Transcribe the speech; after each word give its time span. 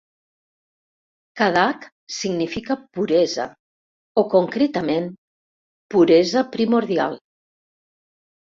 "Kadag" 1.41 1.85
significa 2.19 2.77
"puresa" 2.95 3.45
o, 4.23 4.25
concretament, 4.33 5.13
"puresa 5.97 6.47
primordial". 6.59 7.19